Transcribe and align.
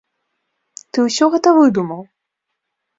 Ты 0.91 0.97
ўсё 1.09 1.25
гэта 1.37 1.49
выдумаў! 1.61 2.01